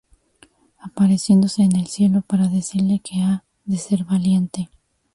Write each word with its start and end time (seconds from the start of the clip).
apareciéndose 0.79 1.61
en 1.61 1.75
el 1.75 1.85
cielo 1.85 2.23
para 2.23 2.47
decirle 2.47 3.01
que 3.03 3.21
ha 3.21 3.43
de 3.65 3.77
ser 3.77 4.03
valiente 4.03 4.67